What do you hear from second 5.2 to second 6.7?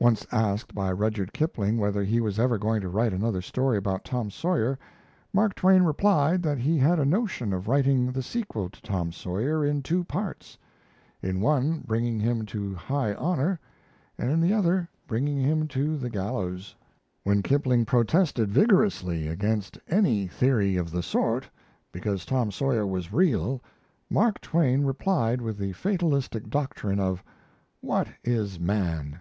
Mark Twain replied that